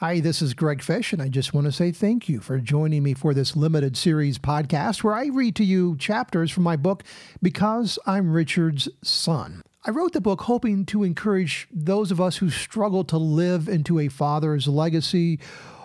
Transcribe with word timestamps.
Hi, 0.00 0.18
this 0.18 0.40
is 0.40 0.54
Greg 0.54 0.80
Fish, 0.80 1.12
and 1.12 1.20
I 1.20 1.28
just 1.28 1.52
want 1.52 1.66
to 1.66 1.72
say 1.72 1.92
thank 1.92 2.26
you 2.26 2.40
for 2.40 2.56
joining 2.58 3.02
me 3.02 3.12
for 3.12 3.34
this 3.34 3.54
limited 3.54 3.98
series 3.98 4.38
podcast 4.38 5.04
where 5.04 5.12
I 5.12 5.26
read 5.26 5.54
to 5.56 5.62
you 5.62 5.94
chapters 5.98 6.50
from 6.50 6.62
my 6.62 6.76
book, 6.76 7.04
Because 7.42 7.98
I'm 8.06 8.32
Richard's 8.32 8.88
Son. 9.02 9.60
I 9.84 9.90
wrote 9.90 10.14
the 10.14 10.22
book 10.22 10.40
hoping 10.40 10.86
to 10.86 11.02
encourage 11.02 11.68
those 11.70 12.10
of 12.10 12.18
us 12.18 12.38
who 12.38 12.48
struggle 12.48 13.04
to 13.04 13.18
live 13.18 13.68
into 13.68 13.98
a 13.98 14.08
father's 14.08 14.66
legacy 14.66 15.38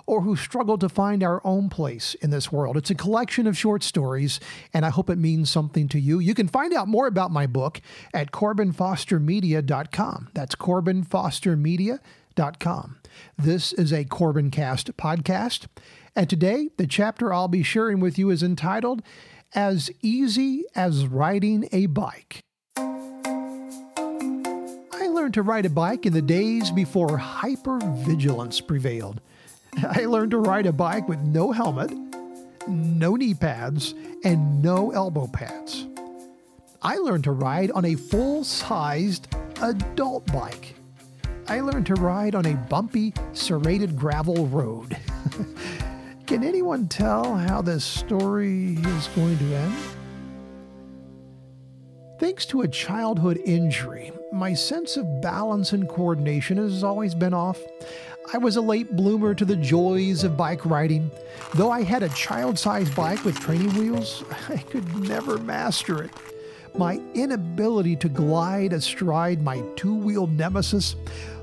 or 0.06 0.22
who 0.22 0.38
struggle 0.38 0.78
to 0.78 0.88
find 0.88 1.22
our 1.22 1.42
own 1.44 1.68
place 1.68 2.14
in 2.22 2.30
this 2.30 2.50
world. 2.54 2.78
It's 2.78 2.90
a 2.90 2.96
collection 2.96 3.48
of 3.48 3.58
short 3.58 3.84
stories, 3.84 4.40
and 4.74 4.86
I 4.86 4.92
hope 4.92 5.10
it 5.10 5.18
means 5.18 5.50
something 5.50 5.90
to 5.90 6.00
you. 6.00 6.20
You 6.20 6.34
can 6.34 6.48
find 6.48 6.74
out 6.74 6.88
more 6.88 7.08
about 7.08 7.32
my 7.32 7.48
book 7.48 7.82
at 8.14 8.32
CorbinFosterMedia.com. 8.32 10.30
That's 10.34 10.56
CorbinFosterMedia.com. 10.56 12.00
This 13.38 13.72
is 13.72 13.94
a 13.94 14.04
Corbin 14.04 14.52
Cast 14.52 14.98
podcast, 14.98 15.68
and 16.18 16.30
today 16.30 16.70
the 16.76 16.86
chapter 16.86 17.34
I'll 17.34 17.48
be 17.48 17.64
sharing 17.64 18.02
with 18.02 18.18
you 18.18 18.30
is 18.30 18.44
entitled 18.44 19.02
As 19.54 19.90
Easy 20.02 20.66
as 20.76 21.08
Riding 21.08 21.70
a 21.72 21.86
Bike. 21.86 22.42
I 22.76 22.84
learned 25.08 25.34
to 25.36 25.44
ride 25.44 25.66
a 25.66 25.70
bike 25.70 26.06
in 26.06 26.12
the 26.12 26.22
days 26.22 26.72
before 26.72 27.18
hypervigilance 27.18 28.68
prevailed. 28.68 29.22
I 29.82 30.06
learned 30.06 30.32
to 30.32 30.40
ride 30.40 30.66
a 30.66 30.74
bike 30.74 31.08
with 31.08 31.20
no 31.20 31.54
helmet, 31.54 31.94
no 32.68 33.16
knee 33.16 33.34
pads, 33.34 33.94
and 34.26 34.62
no 34.62 34.92
elbow 34.92 35.28
pads. 35.28 35.88
I 36.82 36.98
learned 36.98 37.24
to 37.24 37.32
ride 37.32 37.72
on 37.72 37.86
a 37.86 37.96
full 37.96 38.44
sized 38.44 39.34
adult 39.62 40.26
bike. 40.34 40.76
I 41.48 41.60
learned 41.60 41.86
to 41.88 41.94
ride 41.94 42.34
on 42.34 42.48
a 42.48 42.56
bumpy, 42.56 43.14
serrated 43.34 43.96
gravel 43.96 44.48
road. 44.48 44.98
Can 46.26 46.44
anyone 46.44 46.88
tell 46.88 47.36
how 47.36 47.62
this 47.62 47.86
story 47.86 48.74
is 48.74 49.08
going 49.10 49.38
to 49.38 49.56
end? 49.56 49.76
Thanks 52.20 52.48
to 52.48 52.62
a 52.62 52.68
childhood 52.68 53.40
injury, 53.46 54.12
my 54.34 54.56
sense 54.56 54.98
of 54.98 55.22
balance 55.22 55.72
and 55.72 55.88
coordination 55.88 56.58
has 56.58 56.84
always 56.84 57.14
been 57.14 57.34
off. 57.34 57.60
I 58.34 58.40
was 58.40 58.56
a 58.56 58.62
late 58.62 58.96
bloomer 58.96 59.36
to 59.36 59.46
the 59.46 59.56
joys 59.56 60.24
of 60.24 60.36
bike 60.36 60.66
riding. 60.66 61.12
Though 61.54 61.70
I 61.70 61.84
had 61.84 62.02
a 62.02 62.10
child 62.10 62.58
sized 62.58 62.96
bike 62.96 63.24
with 63.24 63.40
training 63.40 63.74
wheels, 63.76 64.24
I 64.50 64.58
could 64.58 64.96
never 65.08 65.38
master 65.38 66.02
it. 66.02 66.12
My 66.76 67.00
inability 67.14 67.96
to 67.98 68.10
glide 68.10 68.74
astride 68.74 69.42
my 69.42 69.62
two 69.76 69.96
wheeled 69.96 70.32
nemesis 70.32 70.96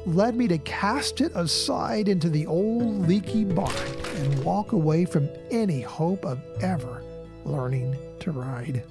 led 0.07 0.37
me 0.37 0.49
to 0.49 0.59
cast 0.59 1.21
it 1.21 1.33
aside 1.35 2.09
into 2.09 2.29
the 2.29 2.47
old 2.47 3.07
leaky 3.09 3.45
barn 3.45 3.75
and 4.17 4.45
walk 4.45 4.73
away 4.73 5.05
from 5.05 5.29
any 5.51 5.81
hope 5.81 6.25
of 6.25 6.41
ever 6.61 7.03
learning 7.45 7.97
to 8.21 8.33
ride. 8.33 8.85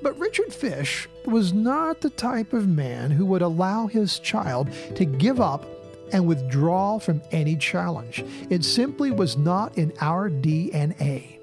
But 0.00 0.18
Richard 0.18 0.52
Fish 0.52 1.08
was 1.26 1.52
not 1.52 2.00
the 2.00 2.10
type 2.10 2.52
of 2.52 2.68
man 2.68 3.10
who 3.10 3.26
would 3.26 3.42
allow 3.42 3.86
his 3.86 4.18
child 4.18 4.68
to 4.96 5.04
give 5.04 5.40
up 5.40 5.66
and 6.12 6.26
withdraw 6.26 6.98
from 6.98 7.22
any 7.30 7.56
challenge. 7.56 8.24
It 8.50 8.64
simply 8.64 9.10
was 9.10 9.36
not 9.36 9.78
in 9.78 9.92
our 10.00 10.28
DNA. 10.28 11.38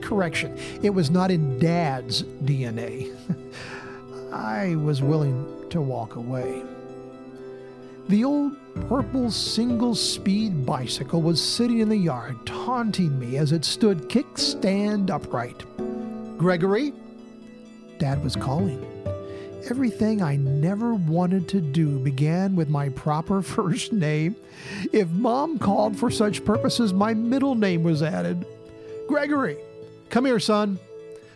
Correction, 0.00 0.56
it 0.82 0.90
was 0.90 1.10
not 1.10 1.30
in 1.30 1.58
Dad's 1.58 2.22
DNA. 2.22 3.14
I 4.32 4.76
was 4.76 5.02
willing 5.02 5.68
to 5.70 5.80
walk 5.80 6.16
away. 6.16 6.62
The 8.10 8.24
old 8.24 8.56
purple 8.88 9.30
single 9.30 9.94
speed 9.94 10.66
bicycle 10.66 11.22
was 11.22 11.40
sitting 11.40 11.78
in 11.78 11.88
the 11.88 11.96
yard, 11.96 12.44
taunting 12.44 13.16
me 13.20 13.36
as 13.36 13.52
it 13.52 13.64
stood 13.64 14.08
kickstand 14.08 15.10
upright. 15.10 15.62
Gregory? 16.36 16.92
Dad 17.98 18.24
was 18.24 18.34
calling. 18.34 18.84
Everything 19.70 20.22
I 20.22 20.34
never 20.34 20.94
wanted 20.94 21.46
to 21.50 21.60
do 21.60 22.00
began 22.00 22.56
with 22.56 22.68
my 22.68 22.88
proper 22.88 23.42
first 23.56 23.92
name. 23.92 24.34
If 24.92 25.08
mom 25.10 25.60
called 25.60 25.96
for 25.96 26.10
such 26.10 26.44
purposes, 26.44 26.92
my 26.92 27.14
middle 27.14 27.54
name 27.54 27.84
was 27.84 28.02
added. 28.02 28.44
Gregory, 29.06 29.56
come 30.08 30.24
here, 30.24 30.40
son. 30.40 30.80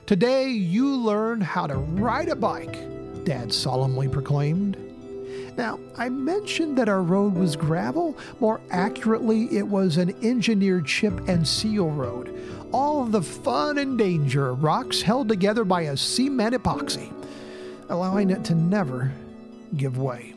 Today 0.06 0.48
you 0.48 0.88
learn 0.96 1.40
how 1.40 1.68
to 1.68 1.76
ride 1.76 2.30
a 2.30 2.34
bike, 2.34 3.24
Dad 3.24 3.52
solemnly 3.52 4.08
proclaimed. 4.08 4.83
Now, 5.56 5.78
I 5.96 6.08
mentioned 6.08 6.76
that 6.78 6.88
our 6.88 7.02
road 7.02 7.34
was 7.34 7.56
gravel. 7.56 8.18
More 8.40 8.60
accurately, 8.70 9.56
it 9.56 9.66
was 9.66 9.96
an 9.96 10.14
engineered 10.24 10.86
chip 10.86 11.28
and 11.28 11.46
seal 11.46 11.90
road. 11.90 12.36
All 12.72 13.04
the 13.04 13.22
fun 13.22 13.78
and 13.78 13.96
danger, 13.96 14.54
rocks 14.54 15.00
held 15.00 15.28
together 15.28 15.64
by 15.64 15.82
a 15.82 15.96
cement 15.96 16.54
epoxy 16.54 17.12
allowing 17.88 18.30
it 18.30 18.44
to 18.44 18.54
never 18.54 19.12
give 19.76 19.98
way. 19.98 20.34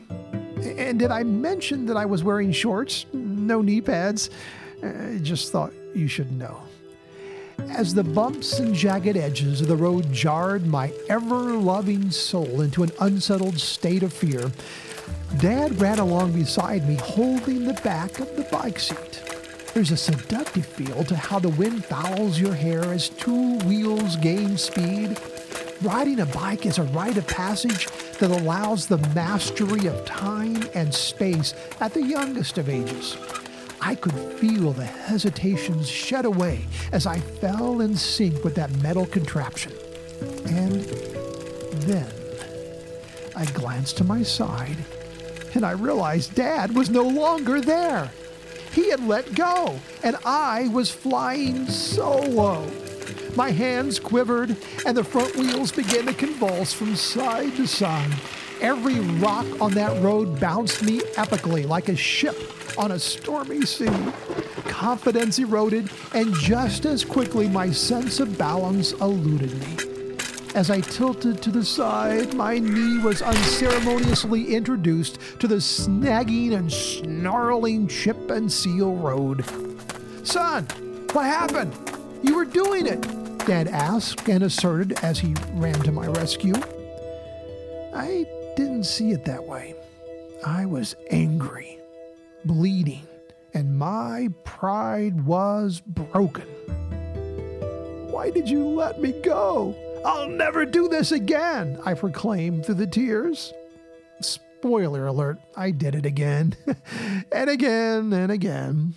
And 0.76 0.98
did 0.98 1.10
I 1.10 1.22
mention 1.22 1.86
that 1.86 1.96
I 1.96 2.04
was 2.04 2.24
wearing 2.24 2.52
shorts, 2.52 3.06
no 3.12 3.62
knee 3.62 3.80
pads? 3.80 4.30
I 4.82 5.18
just 5.22 5.52
thought 5.52 5.72
you 5.94 6.08
should 6.08 6.32
know. 6.32 6.62
As 7.70 7.94
the 7.94 8.04
bumps 8.04 8.58
and 8.60 8.74
jagged 8.74 9.16
edges 9.16 9.60
of 9.60 9.68
the 9.68 9.76
road 9.76 10.12
jarred 10.12 10.66
my 10.66 10.92
ever 11.08 11.52
loving 11.54 12.10
soul 12.10 12.60
into 12.60 12.82
an 12.82 12.90
unsettled 13.00 13.58
state 13.58 14.02
of 14.02 14.12
fear, 14.12 14.50
Dad 15.36 15.80
ran 15.80 15.98
along 15.98 16.32
beside 16.32 16.88
me, 16.88 16.94
holding 16.96 17.64
the 17.64 17.80
back 17.84 18.18
of 18.18 18.34
the 18.34 18.44
bike 18.44 18.78
seat. 18.78 19.22
There's 19.74 19.90
a 19.90 19.96
seductive 19.96 20.66
feel 20.66 21.04
to 21.04 21.14
how 21.14 21.38
the 21.38 21.50
wind 21.50 21.84
fouls 21.84 22.40
your 22.40 22.54
hair 22.54 22.82
as 22.84 23.10
two 23.10 23.58
wheels 23.58 24.16
gain 24.16 24.56
speed 24.56 25.16
Riding 25.82 26.18
a 26.18 26.26
bike 26.26 26.66
is 26.66 26.78
a 26.78 26.82
rite 26.82 27.16
of 27.18 27.26
passage 27.28 27.86
that 28.18 28.32
allows 28.32 28.86
the 28.86 28.98
mastery 29.14 29.86
of 29.86 30.04
time 30.04 30.64
and 30.74 30.92
space 30.92 31.54
at 31.80 31.94
the 31.94 32.02
youngest 32.02 32.58
of 32.58 32.68
ages. 32.68 33.16
I 33.80 33.94
could 33.94 34.14
feel 34.40 34.72
the 34.72 34.84
hesitations 34.84 35.88
shed 35.88 36.24
away 36.24 36.64
as 36.90 37.06
I 37.06 37.20
fell 37.20 37.80
in 37.80 37.94
sync 37.94 38.42
with 38.42 38.56
that 38.56 38.76
metal 38.82 39.06
contraption. 39.06 39.72
And 40.46 40.82
then 41.86 42.12
I 43.36 43.44
glanced 43.44 43.98
to 43.98 44.04
my 44.04 44.24
side 44.24 44.78
and 45.54 45.64
I 45.64 45.72
realized 45.72 46.34
Dad 46.34 46.74
was 46.74 46.90
no 46.90 47.02
longer 47.02 47.60
there. 47.60 48.10
He 48.72 48.90
had 48.90 49.06
let 49.06 49.34
go, 49.34 49.80
and 50.02 50.16
I 50.24 50.68
was 50.68 50.90
flying 50.90 51.66
solo. 51.66 52.70
My 53.34 53.50
hands 53.50 53.98
quivered, 53.98 54.56
and 54.86 54.96
the 54.96 55.04
front 55.04 55.36
wheels 55.36 55.72
began 55.72 56.06
to 56.06 56.14
convulse 56.14 56.72
from 56.72 56.96
side 56.96 57.56
to 57.56 57.66
side. 57.66 58.12
Every 58.60 58.98
rock 59.18 59.46
on 59.60 59.72
that 59.72 60.02
road 60.02 60.40
bounced 60.40 60.82
me 60.82 61.00
epically 61.16 61.66
like 61.66 61.88
a 61.88 61.96
ship 61.96 62.36
on 62.76 62.92
a 62.92 62.98
stormy 62.98 63.62
sea. 63.62 63.90
Confidence 64.66 65.38
eroded, 65.38 65.90
and 66.14 66.34
just 66.34 66.84
as 66.84 67.04
quickly 67.04 67.48
my 67.48 67.70
sense 67.70 68.20
of 68.20 68.36
balance 68.36 68.92
eluded 68.92 69.52
me. 69.60 69.87
As 70.58 70.72
I 70.72 70.80
tilted 70.80 71.40
to 71.42 71.52
the 71.52 71.64
side, 71.64 72.34
my 72.34 72.58
knee 72.58 72.98
was 72.98 73.22
unceremoniously 73.22 74.56
introduced 74.56 75.20
to 75.38 75.46
the 75.46 75.60
snagging 75.60 76.56
and 76.56 76.72
snarling 76.72 77.86
chip 77.86 78.32
and 78.32 78.52
seal 78.52 78.96
road. 78.96 79.44
Son, 80.24 80.64
what 81.12 81.26
happened? 81.26 81.72
You 82.24 82.34
were 82.34 82.44
doing 82.44 82.88
it. 82.88 83.00
Dad 83.46 83.68
asked 83.68 84.28
and 84.28 84.42
asserted 84.42 84.98
as 85.04 85.20
he 85.20 85.36
ran 85.52 85.80
to 85.84 85.92
my 85.92 86.08
rescue. 86.08 86.56
I 87.94 88.26
didn't 88.56 88.82
see 88.82 89.12
it 89.12 89.24
that 89.26 89.44
way. 89.44 89.76
I 90.44 90.66
was 90.66 90.96
angry, 91.12 91.78
bleeding, 92.44 93.06
and 93.54 93.78
my 93.78 94.30
pride 94.42 95.24
was 95.24 95.80
broken. 95.86 96.48
Why 98.10 98.30
did 98.30 98.48
you 98.48 98.66
let 98.66 99.00
me 99.00 99.12
go? 99.22 99.76
I'll 100.04 100.28
never 100.28 100.64
do 100.64 100.88
this 100.88 101.12
again, 101.12 101.78
I 101.84 101.94
proclaimed 101.94 102.66
through 102.66 102.76
the 102.76 102.86
tears. 102.86 103.52
Spoiler 104.20 105.06
alert, 105.06 105.38
I 105.56 105.70
did 105.70 105.94
it 105.94 106.06
again, 106.06 106.56
and 107.32 107.50
again, 107.50 108.12
and 108.12 108.32
again. 108.32 108.94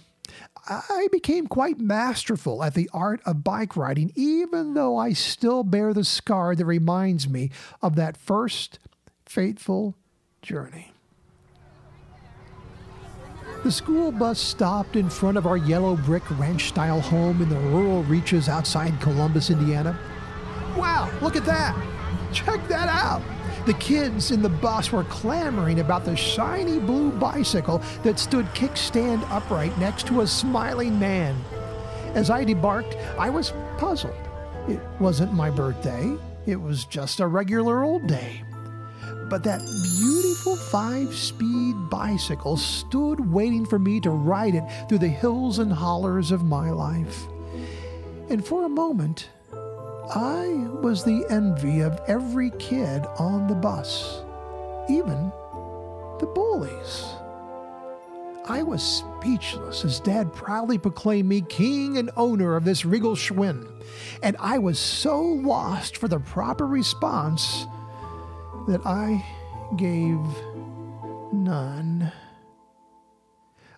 I 0.67 1.07
became 1.11 1.47
quite 1.47 1.79
masterful 1.79 2.63
at 2.63 2.75
the 2.75 2.89
art 2.93 3.21
of 3.25 3.43
bike 3.43 3.75
riding, 3.75 4.11
even 4.15 4.73
though 4.75 4.95
I 4.95 5.13
still 5.13 5.63
bear 5.63 5.93
the 5.93 6.05
scar 6.05 6.55
that 6.55 6.65
reminds 6.65 7.27
me 7.27 7.49
of 7.81 7.95
that 7.95 8.15
first 8.15 8.79
fateful 9.25 9.95
journey. 10.41 10.93
The 13.63 13.71
school 13.71 14.11
bus 14.11 14.39
stopped 14.39 14.95
in 14.95 15.09
front 15.09 15.37
of 15.37 15.45
our 15.45 15.57
yellow 15.57 15.95
brick 15.95 16.23
ranch 16.39 16.69
style 16.69 17.01
home 17.01 17.41
in 17.41 17.49
the 17.49 17.59
rural 17.59 18.03
reaches 18.03 18.49
outside 18.49 18.99
Columbus, 19.01 19.51
Indiana. 19.51 19.97
Wow, 20.77 21.11
look 21.21 21.35
at 21.35 21.45
that! 21.45 21.75
Check 22.31 22.67
that 22.67 22.87
out! 22.87 23.21
The 23.65 23.73
kids 23.73 24.31
in 24.31 24.41
the 24.41 24.49
bus 24.49 24.91
were 24.91 25.03
clamoring 25.03 25.81
about 25.81 26.03
the 26.03 26.15
shiny 26.15 26.79
blue 26.79 27.11
bicycle 27.11 27.79
that 28.03 28.17
stood 28.17 28.45
kickstand 28.47 29.29
upright 29.29 29.77
next 29.77 30.07
to 30.07 30.21
a 30.21 30.27
smiling 30.27 30.99
man. 30.99 31.39
As 32.15 32.29
I 32.29 32.43
debarked, 32.43 32.95
I 33.19 33.29
was 33.29 33.53
puzzled. 33.77 34.15
It 34.67 34.79
wasn't 34.99 35.33
my 35.33 35.49
birthday, 35.49 36.15
it 36.45 36.59
was 36.59 36.85
just 36.85 37.19
a 37.19 37.27
regular 37.27 37.83
old 37.83 38.07
day. 38.07 38.41
But 39.29 39.43
that 39.43 39.61
beautiful 39.99 40.55
five 40.55 41.13
speed 41.13 41.75
bicycle 41.89 42.57
stood 42.57 43.31
waiting 43.31 43.65
for 43.65 43.79
me 43.79 43.99
to 44.01 44.09
ride 44.09 44.55
it 44.55 44.63
through 44.89 44.99
the 44.99 45.07
hills 45.07 45.59
and 45.59 45.71
hollers 45.71 46.31
of 46.31 46.43
my 46.43 46.71
life. 46.71 47.27
And 48.29 48.45
for 48.45 48.65
a 48.65 48.69
moment, 48.69 49.29
I 50.09 50.67
was 50.81 51.03
the 51.03 51.25
envy 51.29 51.81
of 51.81 52.01
every 52.07 52.49
kid 52.51 53.05
on 53.17 53.47
the 53.47 53.55
bus, 53.55 54.23
even 54.89 55.31
the 56.19 56.25
bullies. 56.25 57.05
I 58.45 58.63
was 58.63 58.81
speechless 58.83 59.85
as 59.85 59.99
Dad 59.99 60.33
proudly 60.33 60.77
proclaimed 60.77 61.29
me 61.29 61.41
king 61.41 61.97
and 61.97 62.09
owner 62.17 62.55
of 62.55 62.65
this 62.65 62.83
regal 62.83 63.15
Schwinn, 63.15 63.67
and 64.23 64.35
I 64.39 64.57
was 64.57 64.79
so 64.79 65.21
lost 65.21 65.97
for 65.97 66.07
the 66.07 66.19
proper 66.19 66.65
response 66.65 67.67
that 68.67 68.81
I 68.85 69.23
gave 69.77 70.19
none. 71.31 72.11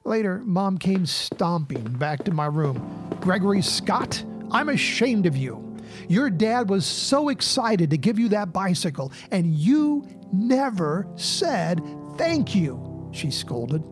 Later, 0.05 0.41
Mom 0.45 0.77
came 0.77 1.05
stomping 1.05 1.83
back 1.83 2.23
to 2.23 2.31
my 2.31 2.47
room. 2.47 3.07
Gregory 3.21 3.61
Scott, 3.61 4.23
I'm 4.51 4.69
ashamed 4.69 5.25
of 5.25 5.37
you. 5.37 5.62
Your 6.07 6.29
dad 6.29 6.69
was 6.69 6.85
so 6.85 7.29
excited 7.29 7.89
to 7.89 7.97
give 7.97 8.19
you 8.19 8.29
that 8.29 8.53
bicycle, 8.53 9.11
and 9.31 9.53
you 9.53 10.07
never 10.31 11.07
said 11.15 11.81
thank 12.17 12.55
you, 12.55 13.09
she 13.11 13.31
scolded. 13.31 13.83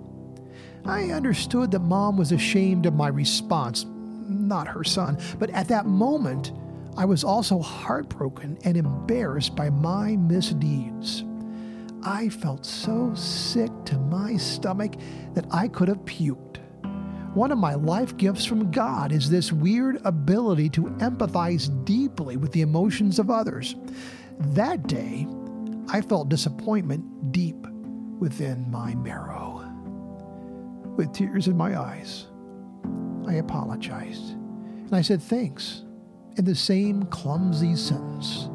I 0.86 1.12
understood 1.12 1.72
that 1.72 1.80
mom 1.80 2.18
was 2.18 2.32
ashamed 2.32 2.86
of 2.86 2.96
my 2.96 3.08
response, 3.08 3.86
not 4.28 4.68
her 4.68 4.84
son, 4.84 5.20
but 5.38 5.50
at 5.52 5.68
that 5.68 5.86
moment, 5.86 6.52
I 6.98 7.06
was 7.06 7.24
also 7.24 7.60
heartbroken 7.60 8.58
and 8.64 8.76
embarrassed 8.76 9.56
by 9.56 9.70
my 9.70 10.16
misdeeds. 10.16 11.24
I 12.04 12.30
felt 12.30 12.66
so 12.66 13.14
sick 13.14 13.72
to 13.86 14.00
my 14.00 14.38
stomach 14.38 14.96
that 15.36 15.46
I 15.52 15.68
could 15.68 15.88
have 15.88 16.04
puked. 16.06 16.61
One 17.34 17.54
of 17.54 17.58
my 17.58 17.76
life 17.76 18.18
gifts 18.18 18.44
from 18.44 18.72
God 18.72 19.14
is 19.14 19.30
this 19.30 19.54
weird 19.54 20.02
ability 20.04 20.70
to 20.72 20.84
empathize 21.00 21.70
deeply 21.86 22.36
with 22.36 22.52
the 22.52 22.60
emotions 22.60 23.20
of 23.20 23.30
others. 23.30 23.76
That 24.38 24.86
day, 24.86 25.26
I 25.88 26.02
felt 26.02 26.28
disappointment 26.28 27.32
deep 27.32 27.56
within 28.20 28.70
my 28.70 28.96
marrow. 28.96 29.66
With 30.98 31.14
tears 31.14 31.48
in 31.48 31.56
my 31.56 31.80
eyes, 31.80 32.28
I 33.26 33.36
apologized. 33.36 34.32
And 34.32 34.94
I 34.94 35.02
said 35.02 35.22
thanks 35.22 35.84
in 36.36 36.44
the 36.44 36.56
same 36.56 37.04
clumsy 37.06 37.78
sentence. 37.78 38.50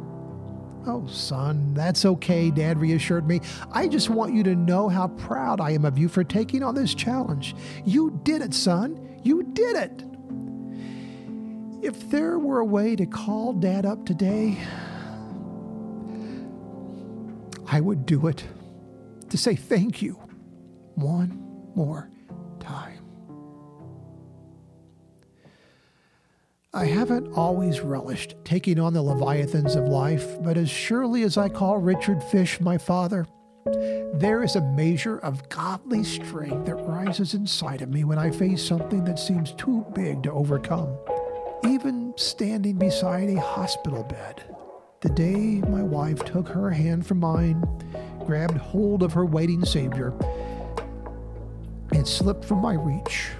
Oh, 0.88 1.04
son, 1.08 1.74
that's 1.74 2.04
okay, 2.04 2.50
Dad 2.50 2.78
reassured 2.78 3.26
me. 3.26 3.40
I 3.72 3.88
just 3.88 4.08
want 4.08 4.32
you 4.32 4.44
to 4.44 4.54
know 4.54 4.88
how 4.88 5.08
proud 5.08 5.60
I 5.60 5.72
am 5.72 5.84
of 5.84 5.98
you 5.98 6.08
for 6.08 6.22
taking 6.22 6.62
on 6.62 6.76
this 6.76 6.94
challenge. 6.94 7.56
You 7.84 8.20
did 8.22 8.40
it, 8.40 8.54
son. 8.54 9.20
You 9.24 9.42
did 9.42 9.76
it. 9.76 10.04
If 11.82 12.08
there 12.10 12.38
were 12.38 12.60
a 12.60 12.64
way 12.64 12.94
to 12.94 13.04
call 13.04 13.52
Dad 13.52 13.84
up 13.84 14.06
today, 14.06 14.58
I 17.66 17.80
would 17.80 18.06
do 18.06 18.28
it 18.28 18.44
to 19.30 19.36
say 19.36 19.56
thank 19.56 20.02
you 20.02 20.14
one 20.94 21.42
more 21.74 22.10
time. 22.60 23.05
I 26.76 26.84
haven't 26.84 27.32
always 27.32 27.80
relished 27.80 28.34
taking 28.44 28.78
on 28.78 28.92
the 28.92 29.00
leviathans 29.00 29.76
of 29.76 29.88
life, 29.88 30.26
but 30.42 30.58
as 30.58 30.68
surely 30.68 31.22
as 31.22 31.38
I 31.38 31.48
call 31.48 31.78
Richard 31.78 32.22
Fish 32.22 32.60
my 32.60 32.76
father, 32.76 33.26
there 34.12 34.42
is 34.42 34.56
a 34.56 34.60
measure 34.60 35.16
of 35.20 35.48
godly 35.48 36.04
strength 36.04 36.66
that 36.66 36.74
rises 36.74 37.32
inside 37.32 37.80
of 37.80 37.88
me 37.88 38.04
when 38.04 38.18
I 38.18 38.30
face 38.30 38.62
something 38.62 39.04
that 39.06 39.18
seems 39.18 39.52
too 39.52 39.86
big 39.94 40.22
to 40.24 40.32
overcome. 40.32 40.98
Even 41.66 42.12
standing 42.18 42.76
beside 42.76 43.30
a 43.30 43.40
hospital 43.40 44.02
bed, 44.02 44.44
the 45.00 45.08
day 45.08 45.62
my 45.70 45.82
wife 45.82 46.26
took 46.26 46.46
her 46.46 46.68
hand 46.68 47.06
from 47.06 47.20
mine, 47.20 47.64
grabbed 48.26 48.58
hold 48.58 49.02
of 49.02 49.14
her 49.14 49.24
waiting 49.24 49.64
Savior, 49.64 50.12
and 51.92 52.06
slipped 52.06 52.44
from 52.44 52.60
my 52.60 52.74
reach 52.74 53.30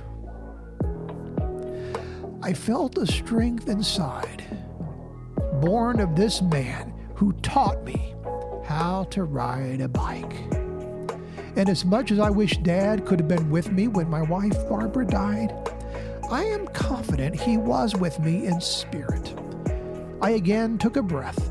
I 2.47 2.53
felt 2.53 2.97
a 2.97 3.07
strength 3.09 3.69
inside, 3.69 4.45
born 5.61 5.99
of 5.99 6.15
this 6.15 6.41
man 6.41 6.95
who 7.17 7.33
taught 7.43 7.83
me 7.83 8.15
how 8.65 9.03
to 9.11 9.25
ride 9.25 9.81
a 9.81 9.89
bike. 9.89 10.33
And 11.57 11.69
as 11.69 11.85
much 11.85 12.13
as 12.13 12.21
I 12.21 12.31
wish 12.31 12.57
Dad 12.59 13.05
could 13.05 13.19
have 13.19 13.27
been 13.27 13.51
with 13.51 13.73
me 13.73 13.89
when 13.89 14.09
my 14.09 14.23
wife 14.23 14.57
Barbara 14.69 15.09
died, 15.09 15.53
I 16.31 16.45
am 16.45 16.69
confident 16.69 17.35
he 17.35 17.57
was 17.57 17.97
with 17.97 18.21
me 18.21 18.47
in 18.47 18.61
spirit. 18.61 19.35
I 20.23 20.31
again 20.31 20.79
took 20.79 20.97
a 20.97 21.03
breath, 21.03 21.51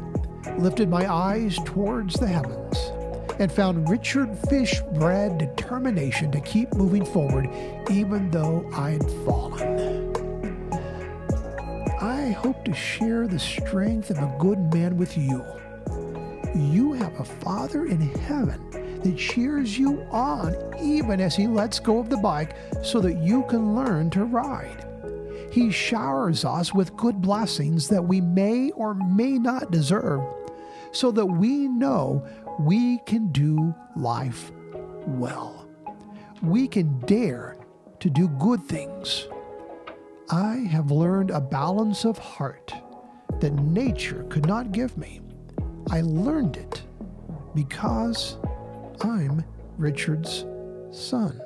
lifted 0.58 0.88
my 0.88 1.14
eyes 1.14 1.60
towards 1.66 2.14
the 2.14 2.28
heavens, 2.28 2.78
and 3.38 3.52
found 3.52 3.90
Richard 3.90 4.30
Fish 4.48 4.80
bred 4.94 5.40
determination 5.40 6.32
to 6.32 6.40
keep 6.40 6.74
moving 6.74 7.04
forward 7.04 7.50
even 7.92 8.32
though 8.32 8.66
I'd 8.74 9.04
fallen. 9.26 10.15
Hope 12.36 12.64
to 12.66 12.74
share 12.74 13.28
the 13.28 13.40
strength 13.40 14.10
of 14.10 14.18
a 14.18 14.36
good 14.40 14.74
man 14.74 14.98
with 14.98 15.18
you. 15.18 15.44
You 16.56 16.94
have 16.94 17.20
a 17.20 17.26
Father 17.26 17.86
in 17.86 18.02
heaven 18.02 18.62
that 19.02 19.18
cheers 19.18 19.78
you 19.78 20.02
on 20.12 20.56
even 20.82 21.20
as 21.20 21.36
he 21.36 21.48
lets 21.48 21.80
go 21.80 22.00
of 22.00 22.10
the 22.10 22.18
bike 22.18 22.56
so 22.84 23.00
that 23.00 23.18
you 23.18 23.44
can 23.50 23.76
learn 23.76 24.10
to 24.12 24.26
ride. 24.26 24.86
He 25.52 25.72
showers 25.72 26.46
us 26.46 26.74
with 26.74 26.96
good 26.98 27.22
blessings 27.22 27.88
that 27.90 28.04
we 28.04 28.22
may 28.22 28.72
or 28.72 28.94
may 28.94 29.40
not 29.40 29.72
deserve 29.72 30.22
so 30.92 31.12
that 31.12 31.26
we 31.26 31.68
know 31.68 32.26
we 32.60 33.00
can 33.06 33.32
do 33.32 33.74
life 33.96 34.52
well. 35.08 35.68
We 36.42 36.68
can 36.68 37.00
dare 37.02 37.58
to 38.00 38.10
do 38.10 38.28
good 38.28 38.64
things 38.64 39.28
I 40.32 40.56
have 40.56 40.90
learned 40.90 41.30
a 41.30 41.40
balance 41.40 42.04
of 42.04 42.18
heart 42.18 42.74
that 43.42 43.54
nature 43.54 44.26
could 44.30 44.48
not 44.48 44.72
give 44.72 44.98
me. 44.98 45.22
I 45.92 46.02
learned 46.02 46.58
it 46.58 46.82
because 47.54 48.38
I'm 49.02 49.44
Richard's 49.78 50.46
son. 50.92 51.40